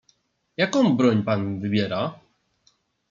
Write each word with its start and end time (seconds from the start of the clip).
"Jaką 0.57 0.97
broń 0.97 1.23
pan 1.23 1.59
wybiera?" 1.59 2.19